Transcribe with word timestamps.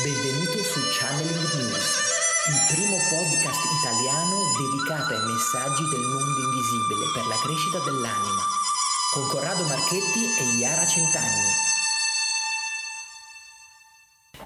Benvenuto 0.00 0.56
su 0.64 0.80
Channeling 0.88 1.52
News, 1.52 1.84
il 2.48 2.74
primo 2.74 2.96
podcast 3.12 3.60
italiano 3.78 4.40
dedicato 4.56 5.12
ai 5.12 5.20
messaggi 5.20 5.84
del 5.90 6.00
mondo 6.00 6.40
invisibile 6.40 7.12
per 7.12 7.26
la 7.26 7.36
crescita 7.44 7.78
dell'anima, 7.84 8.40
con 9.12 9.28
Corrado 9.28 9.62
Marchetti 9.64 10.24
e 10.40 10.56
Iara 10.56 10.86
Centanni. 10.86 11.50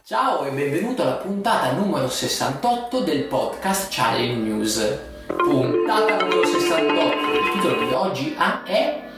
Ciao 0.03 0.45
e 0.47 0.51
benvenuto 0.51 1.03
alla 1.03 1.15
puntata 1.15 1.71
numero 1.71 2.09
68 2.09 3.01
del 3.03 3.23
podcast 3.27 3.87
Channeling 3.89 4.49
News. 4.49 4.99
Puntata 5.29 6.17
numero 6.23 6.45
68, 6.45 7.39
il 7.39 7.53
titolo 7.53 7.87
di 7.87 7.93
oggi 7.93 8.35
è 8.35 9.11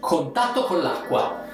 Contatto 0.00 0.64
con 0.64 0.82
l'acqua. 0.82 1.45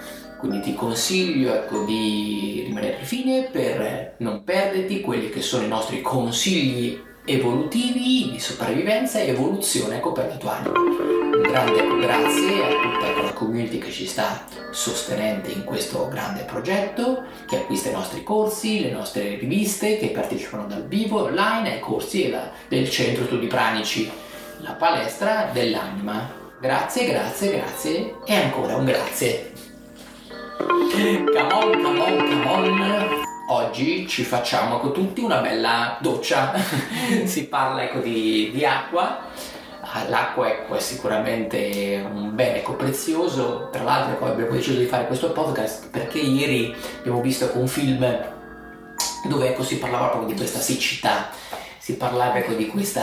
Quindi 0.43 0.61
ti 0.61 0.74
consiglio 0.74 1.54
ecco, 1.54 1.84
di 1.84 2.64
rimanere 2.66 3.04
fine 3.04 3.45
per 3.45 4.16
non 4.18 4.43
perderti 4.43 5.00
quelli 5.00 5.30
che 5.30 5.40
sono 5.40 5.62
i 5.62 5.68
nostri 5.68 6.03
consigli 6.03 7.00
evolutivi 7.25 8.32
di 8.32 8.40
sopravvivenza 8.40 9.21
e 9.21 9.29
evoluzione 9.29 9.99
ecco, 9.99 10.11
per 10.11 10.26
la 10.26 10.36
tua 10.39 10.57
anima. 10.57 10.79
Un 10.80 11.43
grande 11.43 11.96
grazie 12.00 12.61
a 12.61 12.68
tutta 12.71 13.22
la 13.22 13.32
community 13.32 13.79
che 13.79 13.93
ci 13.93 14.04
sta 14.04 14.44
sostenendo 14.72 15.49
in 15.49 15.63
questo 15.63 16.08
grande 16.08 16.43
progetto, 16.43 17.22
che 17.46 17.58
acquista 17.58 17.90
i 17.90 17.93
nostri 17.93 18.24
corsi, 18.24 18.80
le 18.80 18.90
nostre 18.90 19.36
riviste, 19.36 19.96
che 19.96 20.08
partecipano 20.08 20.66
dal 20.66 20.88
vivo, 20.88 21.22
online 21.22 21.74
ai 21.74 21.79
corsi 21.79 22.35
del 22.66 22.90
Centro 22.90 23.27
Studi 23.27 23.46
Pranici, 23.46 24.11
la 24.58 24.72
palestra 24.72 25.50
dell'anima. 25.52 26.40
Grazie, 26.61 27.07
grazie, 27.07 27.50
grazie 27.52 28.14
e 28.24 28.35
ancora 28.35 28.74
un 28.74 28.85
grazie. 28.85 29.51
Come 30.62 31.52
on, 31.52 31.82
come 31.82 32.00
on, 32.00 32.19
come 32.19 32.47
on. 32.47 33.25
Oggi 33.48 34.06
ci 34.06 34.22
facciamo 34.22 34.78
con 34.78 34.92
tutti 34.92 35.20
una 35.20 35.41
bella 35.41 35.98
doccia. 36.00 36.52
si 37.24 37.48
parla 37.48 37.82
ecco, 37.82 37.98
di, 37.98 38.50
di 38.55 38.64
acqua. 38.64 39.27
L'acqua 40.08 40.48
ecco, 40.48 40.77
è 40.77 40.80
sicuramente 40.80 42.06
un 42.08 42.34
bene 42.34 42.58
ecco, 42.58 42.74
prezioso. 42.74 43.70
Tra 43.72 43.83
l'altro 43.83 44.12
ecco, 44.12 44.27
abbiamo 44.27 44.52
deciso 44.52 44.78
di 44.78 44.86
fare 44.86 45.06
questo 45.06 45.33
podcast 45.33 45.90
perché 45.90 46.18
ieri 46.18 46.74
abbiamo 46.98 47.20
visto 47.20 47.46
ecco, 47.46 47.58
un 47.58 47.66
film 47.66 48.24
dove 49.28 49.48
ecco, 49.48 49.64
si 49.64 49.78
parlava 49.78 50.08
proprio 50.08 50.30
di 50.33 50.36
questa 50.36 50.60
siccità. 50.60 51.30
Si 51.77 51.96
parlava 51.96 52.38
ecco, 52.38 52.52
di 52.52 52.68
questa. 52.68 53.02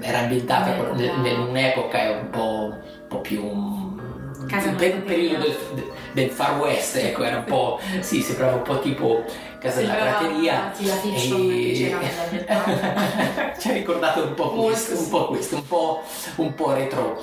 era 0.00 0.18
ambientata 0.18 0.74
in 0.74 1.46
un'epoca 1.48 2.20
un 2.20 2.28
po', 2.30 2.76
un 2.76 3.06
po 3.08 3.20
più 3.20 3.98
Casa 4.46 4.70
per, 4.70 5.02
periodo 5.02 5.44
del, 5.74 5.89
del, 6.12 6.30
Far 6.30 6.58
West, 6.58 6.96
ecco, 6.96 7.22
era 7.22 7.38
un 7.38 7.44
po', 7.44 7.80
sì, 8.00 8.22
sembrava 8.22 8.56
un 8.56 8.62
po' 8.62 8.78
tipo 8.80 9.24
casa 9.60 9.80
della 9.80 9.94
prateria. 9.94 10.72
E... 10.74 11.96
Ci 13.58 13.68
ha 13.68 13.72
ricordato 13.72 14.24
un 14.24 14.34
po' 14.34 14.50
questo, 14.50 14.98
un 14.98 15.08
po' 15.08 15.26
questo, 15.26 15.56
un 15.56 15.66
po', 15.66 16.02
un 16.36 16.54
po 16.54 16.72
retro. 16.72 17.22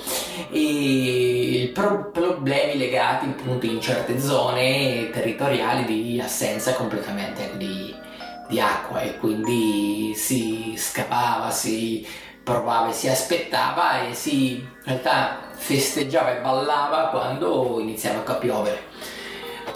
E 0.50 1.70
pro- 1.74 2.10
problemi 2.10 2.78
legati 2.78 3.26
appunto 3.26 3.66
in 3.66 3.80
certe 3.80 4.20
zone 4.20 5.10
territoriali 5.10 5.84
di 5.84 6.20
assenza 6.20 6.72
completamente 6.74 7.44
ecco, 7.44 7.56
di, 7.56 7.94
di 8.48 8.60
acqua 8.60 9.00
e 9.02 9.18
quindi 9.18 10.12
si 10.14 10.74
scavava, 10.76 11.50
si 11.50 12.06
provava 12.42 12.88
e 12.88 12.92
si 12.92 13.08
aspettava 13.08 14.08
e 14.08 14.14
si 14.14 14.54
in 14.54 14.68
realtà 14.84 15.47
festeggiava 15.58 16.38
e 16.38 16.40
ballava 16.40 17.08
quando 17.08 17.78
iniziava 17.80 18.24
a 18.24 18.34
piovere. 18.36 18.86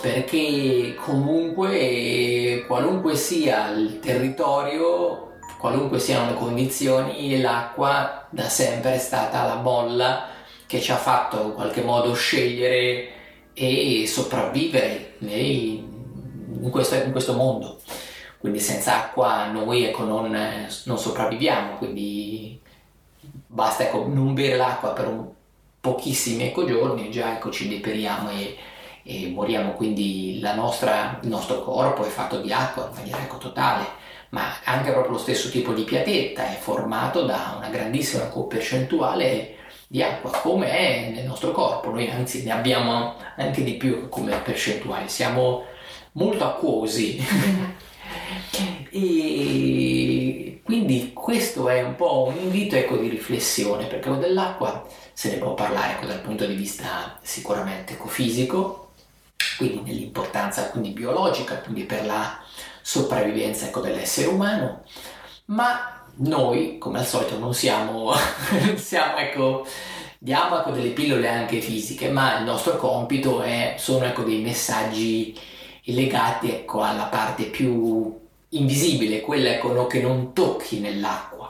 Perché 0.01 0.95
comunque 0.95 2.65
qualunque 2.67 3.15
sia 3.15 3.69
il 3.71 3.99
territorio 4.01 5.31
qualunque 5.59 6.01
siano 6.01 6.31
le 6.31 6.35
condizioni 6.37 7.41
l'acqua 7.41 8.27
da 8.31 8.49
sempre 8.49 8.95
è 8.95 8.99
stata 8.99 9.45
la 9.45 9.55
molla 9.55 10.27
che 10.67 10.81
ci 10.81 10.91
ha 10.91 10.97
fatto 10.97 11.41
in 11.41 11.53
qualche 11.53 11.83
modo 11.83 12.15
scegliere 12.15 13.09
e 13.55 14.05
sopravvivere 14.09 15.15
nei, 15.19 15.77
in, 16.63 16.69
questo, 16.69 16.97
in 16.97 17.13
questo 17.13 17.35
mondo. 17.35 17.79
Quindi 18.39 18.59
senza 18.59 19.05
acqua 19.05 19.47
noi 19.53 19.85
ecco, 19.85 20.03
non, 20.03 20.37
non 20.85 20.99
sopravviviamo, 20.99 21.77
quindi 21.77 22.61
basta 23.47 23.85
ecco, 23.85 24.05
non 24.09 24.35
bere 24.35 24.57
l'acqua 24.57 24.91
per 24.91 25.07
un, 25.07 25.29
pochissimi 25.83 26.45
ecco, 26.45 26.65
giorni 26.65 27.09
e 27.09 27.11
già 27.11 27.33
ecco, 27.33 27.51
ci 27.51 27.69
deperiamo 27.69 28.31
e, 28.31 28.57
e 29.03 29.29
moriamo, 29.29 29.73
quindi 29.73 30.39
nostra, 30.55 31.19
il 31.21 31.29
nostro 31.29 31.61
corpo 31.61 32.05
è 32.05 32.09
fatto 32.09 32.41
di 32.41 32.53
acqua 32.53 32.89
in 32.89 32.95
maniera 32.95 33.19
ecco, 33.19 33.39
totale, 33.39 33.85
ma 34.29 34.45
anche 34.63 34.93
proprio 34.93 35.15
lo 35.15 35.19
stesso 35.19 35.51
tipo 35.51 35.73
di 35.73 35.83
piatetta 35.83 36.53
è 36.53 36.57
formato 36.57 37.25
da 37.25 37.55
una 37.59 37.69
grandissima 37.69 38.27
percentuale 38.47 39.57
di 39.89 40.01
acqua 40.03 40.31
come 40.31 40.71
è 40.71 41.11
nel 41.13 41.27
nostro 41.27 41.51
corpo, 41.51 41.91
noi 41.91 42.09
anzi 42.09 42.45
ne 42.45 42.53
abbiamo 42.53 43.17
anche 43.37 43.65
di 43.65 43.75
più 43.75 44.09
come 44.09 44.37
percentuale, 44.37 45.09
siamo 45.09 45.65
molto 46.13 46.45
acquosi. 46.45 47.21
E 48.95 50.02
quindi 50.63 51.13
questo 51.13 51.69
è 51.69 51.83
un 51.83 51.97
po' 51.97 52.27
un 52.29 52.39
invito 52.39 52.77
ecco, 52.77 52.97
di 52.97 53.09
riflessione, 53.09 53.87
perché 53.87 54.17
dell'acqua 54.19 54.87
se 55.13 55.31
ne 55.31 55.37
può 55.37 55.55
parlare 55.55 55.95
ecco, 55.95 56.07
dal 56.07 56.21
punto 56.21 56.47
di 56.47 56.55
vista 56.55 57.19
sicuramente 57.23 57.95
ecofisico, 57.95 58.93
quindi 59.57 59.91
nell'importanza 59.91 60.71
quindi 60.71 60.91
biologica, 60.91 61.59
quindi 61.59 61.83
per 61.83 62.07
la 62.07 62.39
sopravvivenza 62.81 63.67
ecco, 63.67 63.81
dell'essere 63.81 64.29
umano, 64.29 64.85
ma 65.47 66.07
noi 66.17 66.79
come 66.79 67.01
al 67.01 67.07
solito 67.07 67.39
non 67.39 67.55
siamo, 67.55 68.13
siamo 68.77 69.17
ecco, 69.17 69.67
diamo 70.19 70.61
ecco, 70.61 70.71
delle 70.71 70.91
pillole 70.91 71.29
anche 71.29 71.61
fisiche, 71.61 72.09
ma 72.09 72.39
il 72.39 72.45
nostro 72.45 72.77
compito 72.77 73.43
è, 73.43 73.75
sono 73.79 74.05
ecco, 74.05 74.23
dei 74.23 74.41
messaggi 74.41 75.37
legati 75.87 76.51
ecco, 76.51 76.83
alla 76.83 77.05
parte 77.07 77.45
più 77.45 78.21
invisibile, 78.53 79.21
quella 79.21 79.51
ecco, 79.51 79.87
che 79.87 80.01
non 80.01 80.33
tocchi 80.33 80.81
nell'acqua. 80.81 81.49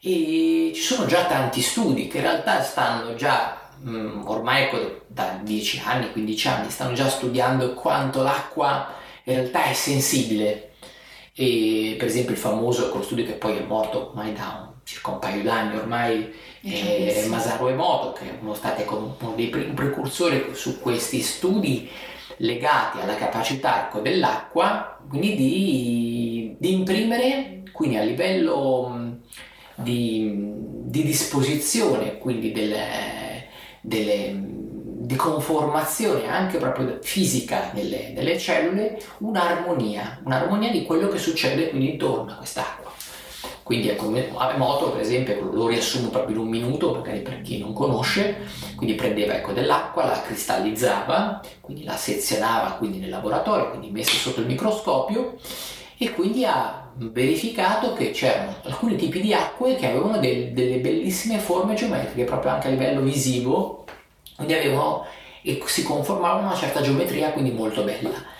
E 0.00 0.72
ci 0.74 0.80
sono 0.80 1.06
già 1.06 1.26
tanti 1.26 1.60
studi 1.60 2.08
che 2.08 2.18
in 2.18 2.24
realtà 2.24 2.62
stanno 2.62 3.14
già, 3.14 3.70
mh, 3.78 3.90
mm, 3.90 4.26
ormai 4.26 4.64
ecco, 4.64 5.02
da 5.06 5.38
10 5.42 5.82
anni, 5.84 6.12
15 6.12 6.48
anni, 6.48 6.70
stanno 6.70 6.94
già 6.94 7.08
studiando 7.08 7.74
quanto 7.74 8.22
l'acqua 8.22 8.94
in 9.24 9.34
realtà 9.34 9.64
è 9.64 9.72
sensibile. 9.72 10.70
E 11.34 11.94
per 11.98 12.08
esempio 12.08 12.32
il 12.32 12.38
famoso 12.38 12.88
ecco, 12.88 13.02
studio 13.02 13.24
che 13.24 13.32
poi 13.32 13.56
è 13.56 13.62
morto 13.62 14.08
ormai 14.08 14.34
da 14.34 14.66
un, 14.66 14.72
circa 14.84 15.12
un 15.12 15.18
paio 15.18 15.42
d'anni 15.42 15.76
ormai 15.76 16.30
è 16.60 17.24
Masaru 17.26 17.68
Emoto 17.68 18.12
che 18.12 18.24
è 18.28 18.38
uno, 18.40 18.52
stato, 18.52 18.82
ecco, 18.82 19.16
uno 19.18 19.32
dei 19.34 19.48
precursori 19.48 20.50
su 20.52 20.78
questi 20.80 21.20
studi 21.22 21.88
legati 22.42 22.98
alla 23.00 23.14
capacità 23.14 23.86
ecco, 23.86 24.00
dell'acqua, 24.00 24.98
quindi 25.08 25.34
di, 25.36 26.56
di, 26.58 26.72
imprimere, 26.72 27.62
quindi 27.72 27.96
a 27.96 28.02
livello 28.02 29.18
di, 29.76 30.32
di 30.34 31.02
disposizione, 31.04 32.18
quindi 32.18 32.52
delle, 32.52 33.46
delle, 33.80 34.34
di 34.44 35.16
conformazione 35.16 36.28
anche 36.28 36.58
proprio 36.58 36.98
fisica 37.00 37.70
delle, 37.72 38.12
delle 38.14 38.38
cellule, 38.38 39.00
un'armonia, 39.18 40.20
un'armonia 40.24 40.70
di 40.70 40.84
quello 40.84 41.08
che 41.08 41.18
succede 41.18 41.70
quindi 41.70 41.92
intorno 41.92 42.32
a 42.32 42.36
quest'acqua. 42.36 42.81
Quindi 43.62 43.88
ecco, 43.88 44.12
Abemoto 44.36 44.90
per 44.90 45.00
esempio 45.00 45.50
lo 45.52 45.68
riassumo 45.68 46.08
proprio 46.08 46.36
in 46.36 46.42
un 46.42 46.48
minuto, 46.48 46.94
magari 46.94 47.20
per 47.20 47.42
chi 47.42 47.58
non 47.58 47.72
conosce, 47.72 48.38
quindi 48.74 48.94
prendeva 48.94 49.34
ecco, 49.34 49.52
dell'acqua, 49.52 50.04
la 50.04 50.20
cristallizzava, 50.20 51.40
quindi 51.60 51.84
la 51.84 51.96
sezionava 51.96 52.72
quindi 52.72 52.98
nel 52.98 53.10
laboratorio, 53.10 53.70
quindi 53.70 53.90
messa 53.90 54.12
sotto 54.12 54.40
il 54.40 54.46
microscopio. 54.46 55.36
E 55.96 56.10
quindi 56.10 56.44
ha 56.44 56.90
verificato 56.94 57.92
che 57.92 58.10
c'erano 58.10 58.56
alcuni 58.64 58.96
tipi 58.96 59.20
di 59.20 59.32
acque 59.32 59.76
che 59.76 59.86
avevano 59.86 60.18
del, 60.18 60.52
delle 60.52 60.78
bellissime 60.78 61.38
forme 61.38 61.74
geometriche 61.74 62.24
proprio 62.24 62.50
anche 62.50 62.66
a 62.66 62.70
livello 62.70 63.00
visivo, 63.02 63.84
quindi 64.34 64.54
avevano 64.54 65.06
e 65.42 65.60
si 65.66 65.82
conformavano 65.82 66.46
a 66.46 66.50
una 66.50 66.58
certa 66.58 66.80
geometria 66.80 67.32
quindi 67.32 67.50
molto 67.50 67.82
bella 67.82 68.30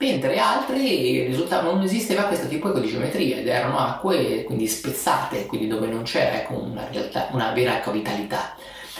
mentre 0.00 0.38
altri 0.38 1.26
risultavano 1.26 1.72
non 1.74 1.84
esisteva 1.84 2.22
questo 2.22 2.48
tipo 2.48 2.70
di 2.70 2.88
geometria 2.88 3.36
ed 3.36 3.46
erano 3.46 3.78
acque 3.78 4.44
quindi 4.44 4.66
spezzate, 4.66 5.44
quindi 5.44 5.68
dove 5.68 5.88
non 5.88 6.04
c'era 6.04 6.36
ecco, 6.36 6.54
una, 6.58 6.88
realtà, 6.90 7.28
una 7.32 7.52
vera 7.52 7.76
ecco, 7.76 7.90
vitalità. 7.90 8.56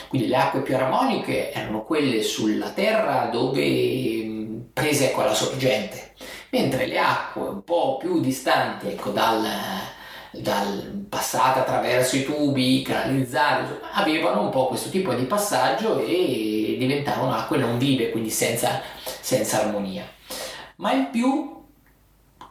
Quindi 0.08 0.28
le 0.28 0.36
acque 0.36 0.60
più 0.60 0.76
armoniche 0.76 1.52
erano 1.52 1.84
quelle 1.84 2.22
sulla 2.22 2.70
terra 2.70 3.30
dove 3.32 4.68
prese 4.74 5.08
ecco, 5.08 5.22
alla 5.22 5.32
sorgente, 5.32 6.12
mentre 6.50 6.86
le 6.86 6.98
acque 6.98 7.48
un 7.48 7.64
po' 7.64 7.96
più 7.96 8.20
distanti 8.20 8.88
ecco, 8.88 9.08
dal, 9.10 9.42
dal 10.32 11.06
passate 11.08 11.60
attraverso 11.60 12.16
i 12.16 12.24
tubi 12.24 12.82
canalizzati 12.82 13.72
avevano 13.92 14.42
un 14.42 14.50
po' 14.50 14.66
questo 14.66 14.90
tipo 14.90 15.14
di 15.14 15.24
passaggio 15.24 15.98
e 16.04 16.76
diventavano 16.78 17.32
acque 17.32 17.56
non 17.56 17.78
vive, 17.78 18.10
quindi 18.10 18.28
senza, 18.28 18.82
senza 19.02 19.62
armonia 19.62 20.18
ma 20.80 20.92
in 20.92 21.10
più 21.10 21.62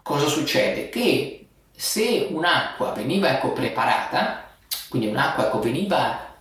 cosa 0.01 0.27
succede? 0.27 0.89
Che 0.89 1.47
se 1.75 2.27
un'acqua 2.31 2.91
veniva 2.91 3.29
ecco, 3.29 3.51
preparata, 3.51 4.49
quindi 4.87 5.07
un'acqua 5.07 5.47
ecco, 5.47 5.59
veniva 5.59 6.35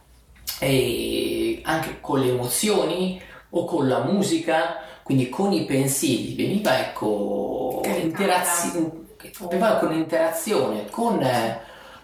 eh, 0.60 1.60
anche 1.64 2.00
con 2.00 2.20
le 2.20 2.28
emozioni 2.28 3.20
o 3.50 3.64
con 3.64 3.88
la 3.88 4.00
musica, 4.00 4.82
quindi 5.02 5.28
con 5.28 5.52
i 5.52 5.64
pensieri, 5.64 6.34
veniva 6.34 6.78
ecco, 6.78 7.82
interazio- 7.84 9.06
aveva 9.40 9.76
con 9.76 9.92
interazione 9.92 10.90
con, 10.90 11.26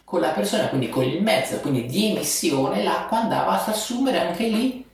con 0.04 0.20
la 0.20 0.30
persona, 0.30 0.68
quindi 0.68 0.88
con 0.88 1.04
il 1.04 1.22
mezzo, 1.22 1.60
quindi 1.60 1.86
di 1.86 2.10
emissione, 2.10 2.82
l'acqua 2.82 3.20
andava 3.20 3.60
ad 3.60 3.68
assumere 3.68 4.20
anche 4.20 4.46
lì 4.46 4.84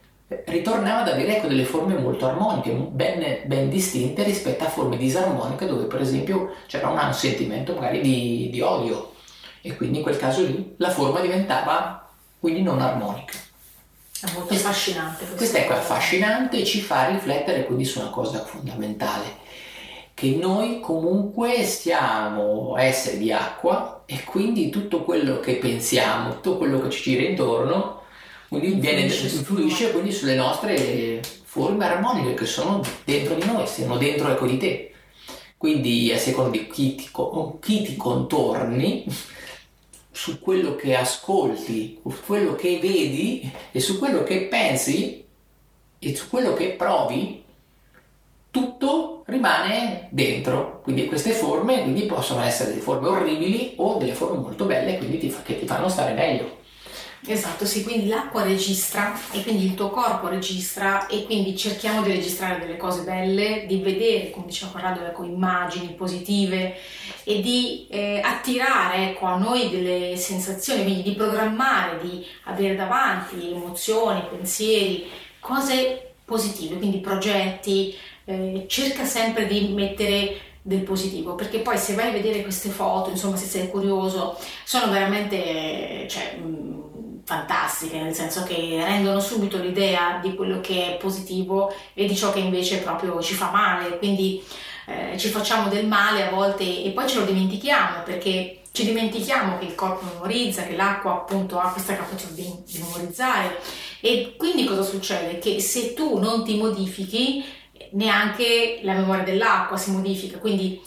ritornava 0.44 1.00
ad 1.00 1.08
avere 1.08 1.36
ecco, 1.36 1.48
delle 1.48 1.64
forme 1.64 1.96
molto 1.96 2.26
armoniche, 2.26 2.70
ben, 2.70 3.42
ben, 3.46 3.68
distinte 3.68 4.22
rispetto 4.22 4.62
a 4.62 4.68
forme 4.68 4.96
disarmoniche 4.96 5.66
dove 5.66 5.84
per 5.84 6.00
esempio 6.00 6.54
c'era 6.66 6.88
un 6.88 7.12
sentimento 7.12 7.74
magari 7.74 8.00
di, 8.00 8.48
di, 8.50 8.60
odio 8.60 9.14
e 9.60 9.76
quindi 9.76 9.98
in 9.98 10.02
quel 10.04 10.16
caso 10.16 10.42
lì 10.42 10.74
la 10.76 10.90
forma 10.90 11.20
diventava 11.20 12.08
quindi 12.38 12.62
non 12.62 12.80
armonica. 12.80 13.36
È 14.20 14.30
molto 14.34 14.54
affascinante. 14.54 15.26
Questo 15.34 15.56
è 15.56 15.66
affascinante 15.66 16.60
e 16.60 16.64
ci 16.64 16.80
fa 16.80 17.08
riflettere 17.08 17.64
quindi 17.64 17.84
su 17.84 17.98
una 17.98 18.10
cosa 18.10 18.44
fondamentale, 18.44 19.38
che 20.14 20.36
noi 20.40 20.78
comunque 20.78 21.64
siamo 21.64 22.76
esseri 22.76 23.18
di 23.18 23.32
acqua 23.32 24.04
e 24.06 24.22
quindi 24.24 24.70
tutto 24.70 25.02
quello 25.02 25.40
che 25.40 25.56
pensiamo, 25.56 26.34
tutto 26.34 26.56
quello 26.56 26.80
che 26.80 26.90
ci 26.90 27.02
gira 27.02 27.28
intorno 27.28 27.99
quindi 28.50 28.80
viene, 28.80 29.02
influisce 29.02 29.92
quindi 29.92 30.10
sulle 30.10 30.34
nostre 30.34 31.22
forme 31.44 31.84
armoniche 31.84 32.34
che 32.34 32.46
sono 32.46 32.82
dentro 33.04 33.36
di 33.36 33.44
noi, 33.44 33.64
sono 33.68 33.96
dentro 33.96 34.28
ecco 34.28 34.44
di 34.44 34.56
te. 34.56 34.92
Quindi 35.56 36.10
a 36.12 36.18
seconda 36.18 36.50
di 36.50 36.66
chi 36.66 36.96
ti, 36.96 37.08
chi 37.60 37.82
ti 37.82 37.96
contorni, 37.96 39.04
su 40.10 40.40
quello 40.40 40.74
che 40.74 40.96
ascolti, 40.96 42.00
su 42.02 42.24
quello 42.26 42.56
che 42.56 42.80
vedi 42.80 43.48
e 43.70 43.78
su 43.78 44.00
quello 44.00 44.24
che 44.24 44.48
pensi 44.48 45.24
e 46.00 46.16
su 46.16 46.28
quello 46.28 46.52
che 46.54 46.70
provi, 46.70 47.44
tutto 48.50 49.22
rimane 49.26 50.08
dentro. 50.10 50.80
Quindi 50.82 51.06
queste 51.06 51.30
forme 51.30 51.82
quindi 51.82 52.02
possono 52.02 52.42
essere 52.42 52.70
delle 52.70 52.82
forme 52.82 53.06
orribili 53.06 53.74
o 53.76 53.96
delle 53.96 54.14
forme 54.14 54.38
molto 54.38 54.64
belle 54.64 54.98
quindi 54.98 55.18
ti, 55.18 55.32
che 55.44 55.56
ti 55.56 55.66
fanno 55.66 55.88
stare 55.88 56.14
meglio. 56.14 56.58
Esatto, 57.26 57.66
sì, 57.66 57.82
quindi 57.82 58.08
l'acqua 58.08 58.42
registra 58.42 59.12
e 59.30 59.42
quindi 59.42 59.66
il 59.66 59.74
tuo 59.74 59.90
corpo 59.90 60.28
registra 60.28 61.06
e 61.06 61.26
quindi 61.26 61.54
cerchiamo 61.54 62.02
di 62.02 62.12
registrare 62.12 62.58
delle 62.58 62.78
cose 62.78 63.02
belle, 63.02 63.66
di 63.66 63.76
vedere, 63.76 64.30
come 64.30 64.46
diceva 64.46 64.72
Corrado, 64.72 65.04
ecco, 65.04 65.24
immagini 65.24 65.92
positive 65.92 66.76
e 67.24 67.42
di 67.42 67.86
eh, 67.90 68.20
attirare 68.24 69.10
ecco, 69.10 69.26
a 69.26 69.36
noi 69.36 69.68
delle 69.68 70.16
sensazioni, 70.16 70.82
quindi 70.82 71.02
di 71.02 71.12
programmare, 71.12 71.98
di 72.00 72.24
avere 72.44 72.74
davanti 72.74 73.52
emozioni, 73.52 74.22
pensieri, 74.30 75.06
cose 75.40 76.14
positive, 76.24 76.78
quindi 76.78 76.98
progetti, 77.00 77.94
eh, 78.24 78.64
cerca 78.66 79.04
sempre 79.04 79.46
di 79.46 79.68
mettere 79.74 80.40
del 80.62 80.80
positivo 80.82 81.34
perché 81.34 81.60
poi 81.60 81.78
se 81.78 81.94
vai 81.94 82.08
a 82.08 82.12
vedere 82.12 82.42
queste 82.42 82.68
foto 82.68 83.08
insomma 83.08 83.34
se 83.34 83.46
sei 83.46 83.70
curioso 83.70 84.38
sono 84.62 84.92
veramente 84.92 86.06
cioè, 86.06 86.38
fantastiche, 87.30 88.00
nel 88.00 88.12
senso 88.12 88.42
che 88.42 88.82
rendono 88.84 89.20
subito 89.20 89.56
l'idea 89.58 90.18
di 90.20 90.34
quello 90.34 90.60
che 90.60 90.94
è 90.94 90.96
positivo 90.96 91.72
e 91.94 92.06
di 92.06 92.16
ciò 92.16 92.32
che 92.32 92.40
invece 92.40 92.78
proprio 92.78 93.22
ci 93.22 93.34
fa 93.34 93.50
male, 93.50 93.98
quindi 93.98 94.42
eh, 94.86 95.16
ci 95.16 95.28
facciamo 95.28 95.68
del 95.68 95.86
male 95.86 96.26
a 96.26 96.30
volte 96.30 96.64
e 96.82 96.90
poi 96.90 97.08
ce 97.08 97.20
lo 97.20 97.24
dimentichiamo 97.24 98.02
perché 98.04 98.62
ci 98.72 98.84
dimentichiamo 98.84 99.58
che 99.58 99.66
il 99.66 99.76
corpo 99.76 100.04
memorizza, 100.04 100.64
che 100.64 100.74
l'acqua 100.74 101.12
appunto 101.12 101.60
ha 101.60 101.70
questa 101.70 101.94
capacità 101.94 102.32
di, 102.32 102.52
di 102.66 102.78
memorizzare. 102.78 103.60
E 104.00 104.34
quindi 104.36 104.64
cosa 104.64 104.82
succede? 104.82 105.38
Che 105.38 105.60
se 105.60 105.94
tu 105.94 106.18
non 106.18 106.44
ti 106.44 106.56
modifichi 106.56 107.44
neanche 107.92 108.80
la 108.82 108.94
memoria 108.94 109.22
dell'acqua 109.22 109.76
si 109.76 109.90
modifica, 109.92 110.38
quindi 110.38 110.80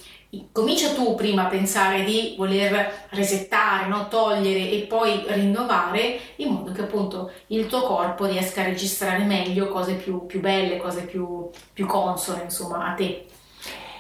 comincia 0.52 0.94
tu 0.94 1.16
prima 1.16 1.46
a 1.46 1.50
pensare 1.50 2.04
di 2.04 2.36
voler 2.38 3.08
resettare, 3.10 3.88
no? 3.88 4.08
togliere 4.08 4.70
e 4.72 4.86
poi 4.88 5.24
rinnovare 5.28 6.20
in 6.38 6.50
modo 6.50 6.72
che 6.72 6.82
appunto 6.82 7.32
il 7.48 7.68
tuo 7.68 7.82
corpo 7.82 8.26
riesca 8.26 8.62
a 8.62 8.66
registrare 8.66 9.24
meglio 9.24 9.68
cose 9.68 9.94
più, 9.94 10.26
più 10.26 10.40
belle, 10.40 10.78
cose 10.78 11.02
più, 11.02 11.50
più 11.72 11.86
consone 11.86 12.44
insomma 12.44 12.92
a 12.92 12.94
te. 12.94 13.28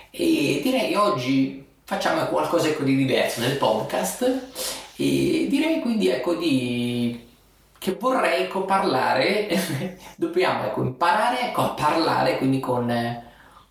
E 0.10 0.60
direi 0.64 0.96
oggi 0.96 1.66
facciamo 1.84 2.26
qualcosa 2.26 2.70
ecco 2.70 2.84
di 2.84 2.96
diverso 2.96 3.42
nel 3.42 3.58
podcast 3.58 4.24
e 4.96 5.48
direi 5.50 5.82
quindi 5.82 6.10
ecco 6.10 6.36
di 6.36 7.32
che 7.78 7.98
vorrei 8.00 8.44
ecco 8.44 8.64
parlare 8.64 9.50
dobbiamo 10.16 10.66
ecco 10.66 10.82
imparare 10.82 11.50
ecco, 11.50 11.62
a 11.62 11.70
parlare 11.70 12.38
quindi 12.38 12.60
con 12.60 12.90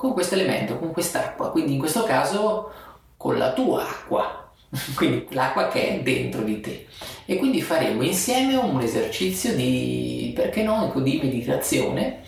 con 0.03 0.15
questo 0.15 0.35
elemento, 0.35 0.81
con 0.81 0.91
quest'acqua, 0.91 1.53
quindi 1.53 1.75
in 1.75 1.79
questo 1.79 2.03
caso 2.03 2.73
con 3.17 3.39
la 3.39 3.53
tua 3.53 3.89
acqua, 3.89 4.51
quindi 4.97 5.29
l'acqua 5.31 5.69
che 5.69 5.91
è 5.91 6.01
dentro 6.01 6.43
di 6.43 6.59
te. 6.59 6.87
E 7.25 7.37
quindi 7.37 7.63
faremo 7.63 8.03
insieme 8.03 8.57
un 8.57 8.81
esercizio 8.81 9.55
di, 9.55 10.33
perché 10.35 10.65
no, 10.65 10.87
ecco, 10.87 10.99
di 10.99 11.21
meditazione. 11.23 12.23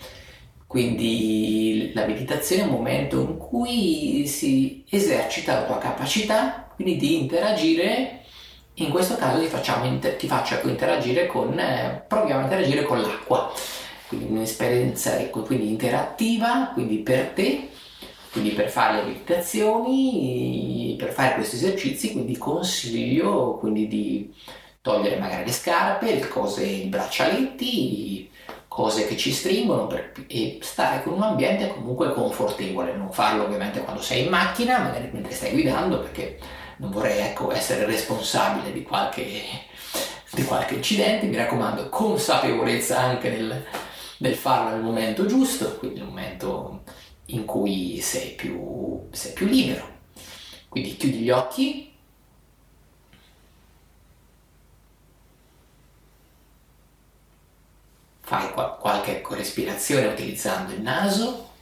Quindi 0.65 1.91
la 1.93 2.05
meditazione 2.05 2.61
è 2.61 2.65
un 2.65 2.71
momento 2.71 3.19
in 3.19 3.37
cui 3.37 4.25
si 4.25 4.85
esercita 4.89 5.55
la 5.55 5.65
tua 5.65 5.77
capacità, 5.77 6.71
quindi 6.75 6.95
di 6.95 7.19
interagire, 7.19 8.21
in 8.75 8.89
questo 8.89 9.17
caso 9.17 9.41
ti, 9.41 9.47
facciamo, 9.47 9.99
ti 9.99 10.27
faccio 10.27 10.53
ecco, 10.53 10.69
interagire 10.69 11.27
con, 11.27 11.59
eh, 11.59 12.05
proviamo 12.07 12.39
a 12.39 12.43
interagire 12.43 12.83
con 12.83 13.01
l'acqua 13.01 13.51
quindi 14.15 14.33
un'esperienza 14.33 15.17
ecco, 15.19 15.41
quindi 15.41 15.69
interattiva, 15.69 16.71
quindi 16.73 16.97
per 16.97 17.27
te, 17.27 17.69
quindi 18.31 18.51
per 18.51 18.69
fare 18.69 18.97
le 18.97 19.07
meditazioni, 19.07 20.95
per 20.97 21.11
fare 21.11 21.35
questi 21.35 21.55
esercizi, 21.55 22.11
quindi 22.11 22.37
consiglio 22.37 23.57
quindi 23.57 23.87
di 23.87 24.33
togliere 24.81 25.17
magari 25.17 25.45
le 25.45 25.51
scarpe, 25.51 26.13
le 26.13 26.27
cose, 26.27 26.63
i 26.63 26.85
braccialetti, 26.85 28.29
cose 28.67 29.07
che 29.07 29.17
ci 29.17 29.31
stringono 29.31 29.87
per, 29.87 30.11
e 30.27 30.59
stare 30.61 31.01
con 31.03 31.13
un 31.13 31.23
ambiente 31.23 31.69
comunque 31.69 32.13
confortevole, 32.13 32.95
non 32.95 33.11
farlo 33.11 33.43
ovviamente 33.43 33.81
quando 33.81 34.01
sei 34.01 34.25
in 34.25 34.29
macchina, 34.29 34.79
magari 34.79 35.09
mentre 35.11 35.33
stai 35.33 35.51
guidando 35.51 35.99
perché 35.99 36.37
non 36.77 36.91
vorrei 36.91 37.19
ecco, 37.19 37.51
essere 37.51 37.85
responsabile 37.85 38.73
di 38.73 38.83
qualche, 38.83 39.23
di 40.31 40.43
qualche 40.43 40.75
incidente, 40.75 41.25
mi 41.25 41.37
raccomando 41.37 41.89
consapevolezza 41.89 42.99
anche 42.99 43.29
nel, 43.29 43.65
nel 44.17 44.35
farlo 44.35 44.69
nel 44.69 44.83
momento 44.83 45.25
giusto, 45.25 45.77
quindi 45.77 45.99
nel 45.99 46.07
momento 46.07 46.83
in 47.27 47.45
cui 47.45 47.99
sei 48.01 48.31
più, 48.31 49.07
sei 49.11 49.33
più 49.33 49.47
libero. 49.47 49.93
Quindi 50.69 50.95
chiudi 50.97 51.17
gli 51.19 51.29
occhi. 51.29 51.93
Fai 58.21 58.51
qualche 58.53 59.23
respirazione 59.29 60.07
utilizzando 60.07 60.73
il 60.73 60.81
naso. 60.81 61.53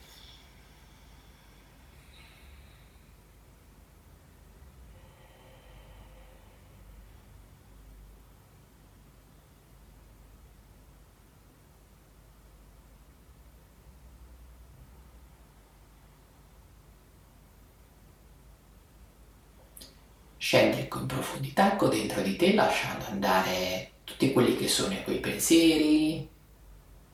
Scendi 20.53 20.81
ecco 20.81 21.00
in 21.00 21.07
profondità, 21.07 21.74
ecco 21.74 21.88
dentro 21.88 22.22
di 22.22 22.36
te, 22.36 22.53
lasciando 22.53 23.05
andare 23.05 23.93
tutti 24.03 24.31
quelli 24.31 24.55
che 24.55 24.67
sono 24.67 24.95
quei 25.03 25.19
pensieri 25.19 26.29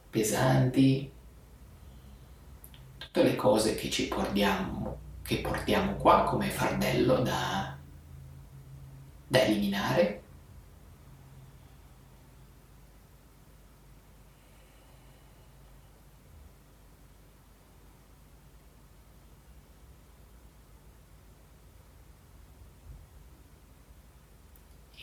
pesanti, 0.09 1.09
tutte 2.97 3.23
le 3.23 3.37
cose 3.37 3.75
che 3.75 3.89
ci 3.89 4.09
portiamo, 4.09 4.97
che 5.21 5.37
portiamo 5.37 5.95
qua 5.95 6.23
come 6.23 6.49
fardello 6.49 7.19
da, 7.19 7.77
da 9.25 9.41
eliminare. 9.41 10.21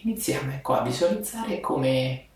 Iniziamo 0.07 0.53
ecco, 0.53 0.75
a 0.75 0.83
visualizzare 0.83 1.59
come 1.59 2.29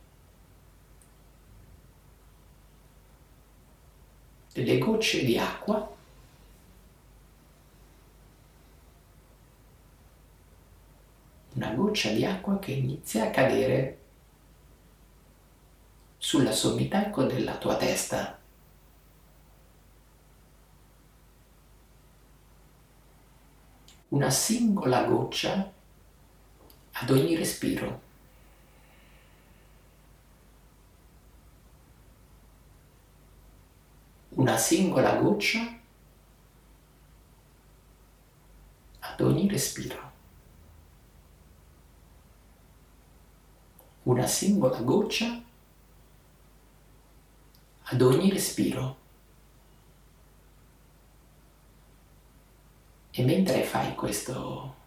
delle 4.52 4.78
gocce 4.78 5.24
di 5.24 5.38
acqua 5.38 5.88
una 11.52 11.72
goccia 11.74 12.10
di 12.10 12.24
acqua 12.24 12.58
che 12.58 12.72
inizia 12.72 13.26
a 13.26 13.30
cadere 13.30 13.98
sulla 16.18 16.52
sommità 16.52 17.06
ecco, 17.06 17.22
della 17.24 17.56
tua 17.56 17.76
testa. 17.76 18.38
Una 24.08 24.30
singola 24.30 25.04
goccia 25.04 25.78
ad 27.00 27.08
ogni 27.08 27.34
respiro. 27.34 28.08
Una 34.30 34.56
singola 34.58 35.14
goccia 35.16 35.78
ad 38.98 39.20
ogni 39.20 39.48
respiro. 39.48 40.12
Una 44.02 44.26
singola 44.26 44.80
goccia 44.80 45.42
ad 47.82 48.00
ogni 48.02 48.30
respiro. 48.30 48.98
E 53.10 53.24
mentre 53.24 53.62
fai 53.64 53.94
questo 53.94 54.79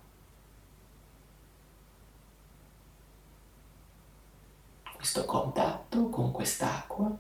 questo 5.04 5.26
contatto 5.26 6.08
con 6.08 6.32
quest'acqua, 6.32 7.12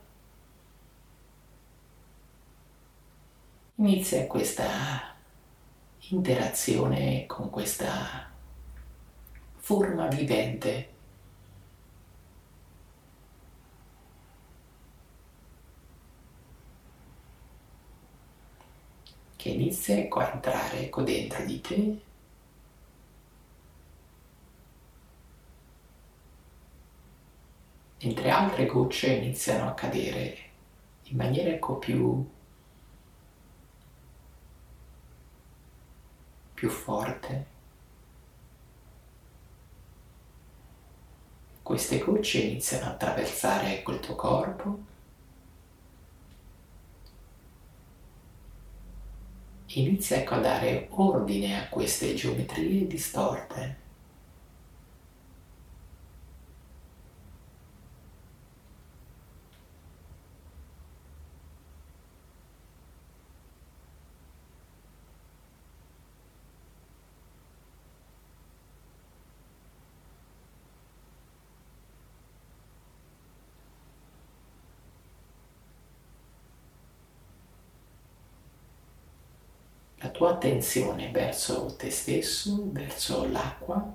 inizia 3.75 4.25
questa 4.25 5.13
interazione 6.07 7.25
con 7.25 7.49
questa 7.49 8.31
forma 9.57 10.07
vivente. 10.07 10.91
che 19.35 19.49
inizia 19.49 19.95
a 19.95 20.31
entrare 20.31 20.85
ecco, 20.85 21.01
dentro 21.01 21.43
di 21.43 21.59
te 21.59 22.01
mentre 28.03 28.29
altre 28.29 28.65
gocce 28.65 29.13
iniziano 29.13 29.69
a 29.69 29.73
cadere 29.73 30.37
in 31.03 31.17
maniera 31.17 31.49
ecco 31.49 31.75
più 31.77 32.25
più 36.53 36.69
forte. 36.69 37.51
Queste 41.61 41.97
gocce 41.99 42.39
iniziano 42.39 42.85
a 42.85 42.89
attraversare 42.89 43.81
quel 43.83 43.99
tuo 43.99 44.15
corpo 44.15 44.79
inizia 49.75 50.17
ecco 50.17 50.35
a 50.35 50.39
dare 50.39 50.87
ordine 50.91 51.59
a 51.59 51.69
queste 51.69 52.13
geometrie 52.13 52.87
distorte. 52.87 53.82
Tua 80.13 80.31
attenzione 80.31 81.11
verso 81.11 81.75
te 81.75 81.89
stesso, 81.89 82.71
verso 82.71 83.27
l'acqua. 83.29 83.93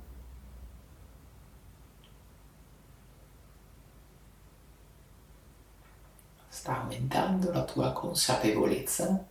Sta 6.48 6.80
aumentando 6.80 7.50
la 7.52 7.64
tua 7.64 7.92
consapevolezza 7.92 9.24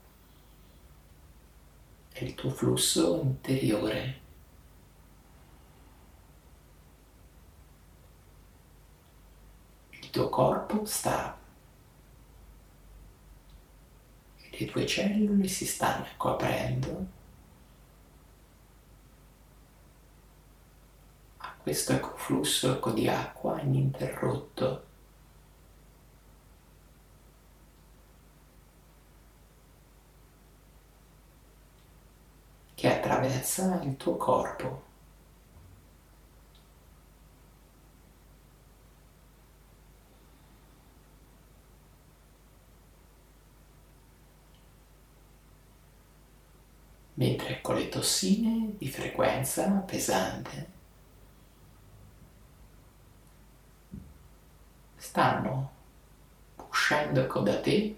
e 2.14 2.26
il 2.26 2.34
tuo 2.34 2.50
flusso 2.50 3.20
interiore. 3.22 4.20
Il 9.90 10.10
tuo 10.10 10.30
corpo 10.30 10.86
sta 10.86 11.38
le 14.58 14.66
tue 14.66 14.86
cellule 14.88 15.48
si 15.48 15.66
stanno 15.66 16.06
coprendo 16.18 17.06
a 21.38 21.54
questo 21.62 22.14
flusso 22.16 22.80
di 22.94 23.08
acqua 23.08 23.62
ininterrotto. 23.62 24.86
che 32.78 32.94
attraversa 32.94 33.82
il 33.82 33.98
tuo 33.98 34.18
corpo. 34.18 34.87
Mentre 47.18 47.62
con 47.62 47.76
le 47.76 47.90
tossine 47.90 48.76
di 48.78 48.88
frequenza 48.88 49.68
pesante 49.86 50.68
stanno 54.98 55.72
uscendo 56.70 57.26
da 57.42 57.60
te 57.60 57.96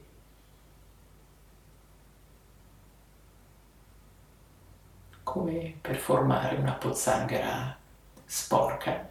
come 5.23 5.75
per 5.81 5.97
formare 5.97 6.55
una 6.55 6.73
pozzanghera 6.73 7.77
sporca 8.25 9.09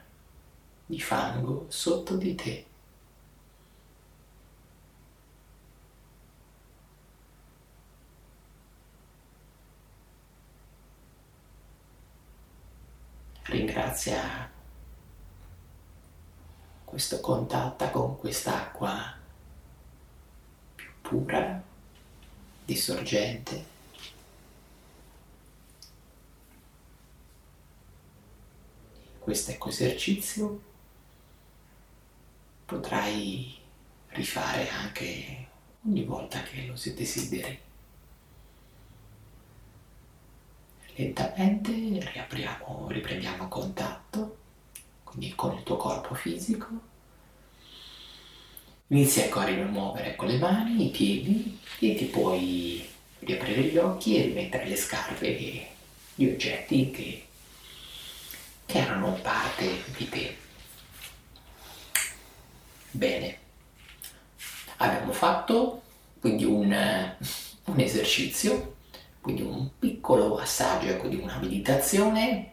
di 0.87 1.01
fango 1.01 1.67
sotto 1.69 2.17
di 2.17 2.35
te. 2.35 2.68
Ringrazia 13.49 14.51
questo 16.85 17.21
contatto 17.21 17.91
con 17.91 18.19
quest'acqua 18.19 19.17
più 20.75 20.91
pura, 21.01 21.63
di 22.65 22.77
sorgente. 22.77 23.77
Questo 29.19 29.51
ecco 29.51 29.69
esercizio 29.69 30.63
potrai 32.65 33.59
rifare 34.09 34.69
anche 34.71 35.49
ogni 35.87 36.05
volta 36.05 36.43
che 36.43 36.67
lo 36.67 36.77
si 36.77 36.95
desideri. 36.95 37.68
Lentamente 40.99 41.71
riprendiamo 42.89 43.47
contatto, 43.47 44.37
quindi 45.05 45.33
con 45.37 45.57
il 45.57 45.63
tuo 45.63 45.77
corpo 45.77 46.13
fisico. 46.17 46.67
Inizia 48.89 49.27
ecco 49.27 49.39
a 49.39 49.45
rimuovere 49.45 50.17
con 50.17 50.27
le 50.27 50.39
mani, 50.39 50.87
i 50.87 50.91
piedi 50.91 51.57
e 51.79 51.95
ti 51.95 52.07
puoi 52.07 52.85
riaprire 53.21 53.63
gli 53.63 53.77
occhi 53.77 54.17
e 54.17 54.23
rimettere 54.23 54.67
le 54.67 54.75
scarpe 54.75 55.39
e 55.39 55.69
gli 56.17 56.27
oggetti 56.27 56.91
che, 56.91 57.27
che 58.67 58.79
erano 58.79 59.13
parte 59.23 59.85
di 59.97 60.09
te. 60.09 60.37
Bene, 62.91 63.39
abbiamo 64.79 65.13
fatto 65.13 65.81
quindi 66.19 66.43
un, 66.43 67.17
un 67.67 67.79
esercizio 67.79 68.78
quindi 69.29 69.43
un 69.43 69.69
piccolo 69.79 70.39
assaggio 70.39 70.89
ecco, 70.89 71.07
di 71.07 71.17
una 71.17 71.37
meditazione 71.39 72.53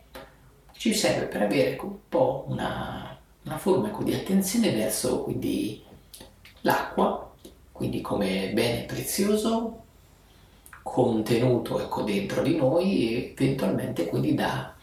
ci 0.73 0.93
serve 0.93 1.27
per 1.27 1.43
avere 1.43 1.71
ecco, 1.71 1.85
un 1.85 1.97
po' 2.09 2.43
una, 2.49 3.17
una 3.43 3.57
forma 3.57 3.87
ecco, 3.87 4.03
di 4.03 4.13
attenzione 4.13 4.71
verso 4.71 5.21
quindi, 5.21 5.81
l'acqua, 6.61 7.33
quindi 7.71 8.01
come 8.01 8.51
bene 8.51 8.83
prezioso 8.83 9.83
contenuto 10.83 11.79
ecco, 11.79 12.01
dentro 12.01 12.41
di 12.41 12.57
noi 12.57 13.13
e 13.13 13.33
eventualmente 13.37 14.07
quindi 14.07 14.35
da 14.35 14.73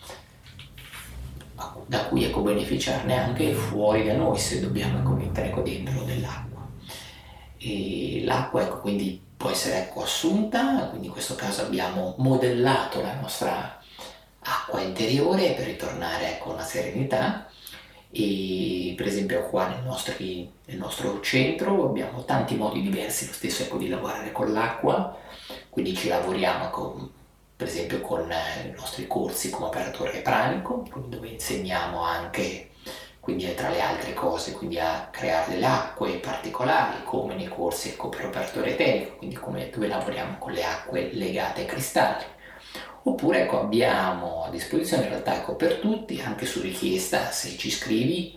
da 1.87 2.07
cui 2.07 2.25
ecco, 2.25 2.41
beneficiarne 2.41 3.19
anche 3.19 3.53
fuori 3.53 4.05
da 4.05 4.15
noi 4.15 4.39
se 4.39 4.61
dobbiamo 4.61 4.99
ecco, 4.99 5.11
mettere 5.11 5.49
ecco, 5.49 5.61
dentro 5.61 6.05
dell'acqua. 6.05 6.67
E 7.59 8.23
l'acqua 8.25 8.63
ecco, 8.63 8.81
quindi 8.81 9.21
può 9.43 9.51
essere 9.51 9.79
ecco, 9.79 10.05
assunta, 10.05 10.87
quindi 10.89 11.09
in 11.09 11.13
questo 11.13 11.35
caso 11.35 11.63
abbiamo 11.63 12.15
modellato 12.19 13.03
la 13.03 13.15
nostra 13.15 13.81
acqua 14.39 14.81
interiore 14.81 15.51
per 15.55 15.67
ritornare 15.67 16.35
ecco, 16.35 16.51
a 16.51 16.53
una 16.55 16.63
serenità. 16.63 17.49
E 18.13 18.95
per 18.97 19.07
esempio 19.07 19.49
qua 19.49 19.67
nel, 19.67 19.83
nostri, 19.83 20.49
nel, 20.67 20.77
nostro 20.77 21.21
centro 21.21 21.87
abbiamo 21.87 22.25
tanti 22.25 22.55
modi 22.55 22.83
diversi 22.83 23.27
lo 23.27 23.33
stesso 23.33 23.65
ecco, 23.65 23.79
di 23.79 23.89
lavorare 23.89 24.31
con 24.31 24.53
l'acqua. 24.53 25.19
Quindi 25.69 25.97
ci 25.97 26.07
lavoriamo 26.07 26.71
con, 26.71 27.11
per 27.57 27.67
esempio 27.67 28.01
con 28.01 28.31
eh, 28.31 28.69
i 28.69 28.71
nostri 28.77 29.09
corsi 29.09 29.51
come 29.51 29.67
operatore 29.67 30.21
pranico 30.21 30.87
dove 31.09 31.29
insegniamo 31.29 32.01
anche 32.01 32.71
quindi 33.23 33.55
tra 33.55 33.69
le 33.69 33.81
altre 33.81 34.15
cose 34.15 34.51
quindi 34.51 34.81
a 34.81 35.07
creare 35.13 35.53
delle 35.53 35.67
acque 35.67 36.15
particolari 36.15 37.05
come 37.05 37.37
nei 37.37 37.47
corsi 37.47 37.91
ecco, 37.91 38.09
per 38.09 38.27
operatore 38.27 38.71
eterico 38.73 39.19
quindi 39.19 39.37
come, 39.37 39.71
dove 39.71 39.87
lavoriamo 39.87 40.39
con 40.39 40.51
le 40.51 40.65
acque 40.65 41.11
legate 41.13 41.61
ai 41.61 41.67
cristalli 41.67 42.25
oppure 43.05 43.43
ecco, 43.43 43.61
abbiamo 43.61 44.45
a 44.45 44.51
disposizione 44.51 45.05
in 45.05 45.11
realtà 45.11 45.37
ecco, 45.37 45.55
per 45.55 45.77
tutti, 45.77 46.21
anche 46.21 46.47
su 46.47 46.61
richiesta 46.61 47.31
se 47.31 47.57
ci 47.57 47.71
scrivi, 47.71 48.37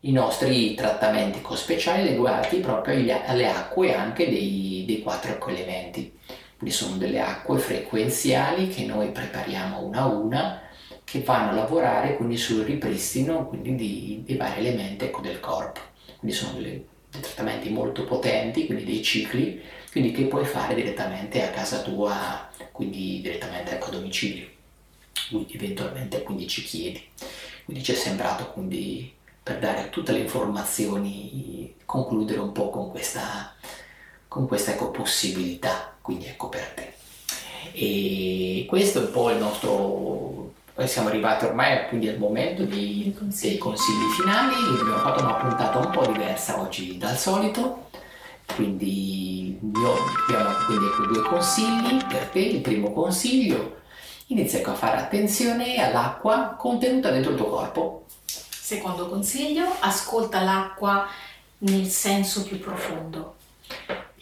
i 0.00 0.12
nostri 0.12 0.74
trattamenti 0.74 1.42
speciali 1.54 2.04
legati 2.04 2.58
proprio 2.58 2.94
agli, 2.94 3.10
alle 3.10 3.48
acque 3.48 3.94
anche 3.94 4.28
dei, 4.28 4.84
dei 4.86 5.02
quattro 5.02 5.38
elementi. 5.48 6.18
Quindi 6.56 6.76
sono 6.76 6.96
delle 6.96 7.20
acque 7.20 7.58
frequenziali 7.58 8.68
che 8.68 8.84
noi 8.84 9.10
prepariamo 9.10 9.80
una 9.80 10.00
a 10.00 10.06
una 10.06 10.60
che 11.10 11.22
vanno 11.22 11.50
a 11.50 11.54
lavorare 11.54 12.14
quindi 12.14 12.36
sul 12.36 12.62
ripristino 12.62 13.48
quindi 13.48 13.74
di, 13.74 14.22
dei 14.24 14.36
vari 14.36 14.60
elementi 14.60 15.06
ecco, 15.06 15.20
del 15.20 15.40
corpo. 15.40 15.80
Quindi 16.18 16.36
sono 16.36 16.52
delle, 16.52 16.84
dei 17.10 17.20
trattamenti 17.20 17.68
molto 17.68 18.04
potenti, 18.04 18.66
quindi 18.66 18.84
dei 18.84 19.02
cicli, 19.02 19.60
quindi 19.90 20.12
che 20.12 20.26
puoi 20.26 20.44
fare 20.44 20.76
direttamente 20.76 21.44
a 21.44 21.50
casa 21.50 21.82
tua 21.82 22.48
quindi 22.70 23.20
direttamente 23.22 23.72
ecco, 23.72 23.86
a 23.86 23.90
domicilio, 23.90 24.46
quindi 25.30 25.54
eventualmente 25.54 26.22
quindi 26.22 26.46
ci 26.46 26.62
chiedi. 26.62 27.04
Quindi 27.64 27.82
ci 27.82 27.90
è 27.90 27.96
sembrato 27.96 28.52
quindi 28.52 29.12
per 29.42 29.58
dare 29.58 29.90
tutte 29.90 30.12
le 30.12 30.20
informazioni 30.20 31.74
concludere 31.84 32.38
un 32.38 32.52
po' 32.52 32.70
con 32.70 32.88
questa, 32.88 33.52
con 34.28 34.46
questa 34.46 34.74
ecco, 34.74 34.92
possibilità, 34.92 35.96
quindi 36.00 36.26
ecco 36.26 36.48
per 36.48 36.68
te. 36.68 36.92
E 37.72 38.64
questo 38.68 39.00
è 39.00 39.06
un 39.06 39.10
po' 39.10 39.30
il 39.30 39.38
nostro 39.38 40.58
siamo 40.86 41.08
arrivati 41.08 41.44
ormai 41.44 41.86
quindi 41.88 42.08
al 42.08 42.18
momento 42.18 42.64
dei, 42.64 43.14
dei 43.18 43.58
consigli 43.58 44.08
finali 44.16 44.54
abbiamo 44.80 44.98
fatto 44.98 45.22
una 45.22 45.34
puntata 45.34 45.78
un 45.78 45.90
po' 45.90 46.06
diversa 46.06 46.60
oggi 46.60 46.96
dal 46.96 47.16
solito 47.16 47.88
quindi 48.54 49.58
io 49.60 49.94
abbiamo 50.26 50.50
quindi 50.66 50.86
ecco 50.86 51.06
due 51.06 51.22
consigli 51.22 52.04
per 52.06 52.28
te. 52.32 52.40
Il 52.40 52.60
primo 52.60 52.92
consiglio, 52.92 53.78
inizia 54.26 54.58
ecco 54.58 54.70
a 54.70 54.74
fare 54.74 54.98
attenzione 54.98 55.82
all'acqua 55.82 56.56
contenuta 56.58 57.10
dentro 57.10 57.32
il 57.32 57.36
tuo 57.36 57.48
corpo. 57.48 58.04
Secondo 58.24 59.08
consiglio, 59.08 59.66
ascolta 59.80 60.42
l'acqua 60.42 61.08
nel 61.58 61.86
senso 61.86 62.42
più 62.44 62.58
profondo. 62.58 63.36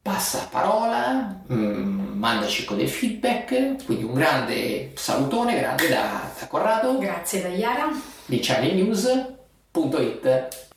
Passa 0.00 0.46
parola 0.50 1.42
mm, 1.52 2.16
mandaci 2.16 2.64
con 2.64 2.76
dei 2.76 2.86
feedback. 2.86 3.84
Quindi 3.84 4.04
un 4.04 4.14
grande 4.14 4.92
salutone 4.94 5.58
grande 5.58 5.88
da, 5.88 6.30
da 6.38 6.46
Corrado. 6.46 6.96
Grazie 6.98 7.42
da 7.42 7.48
Iara 7.48 7.90
di 8.26 8.38
channelnews.it 8.38 10.72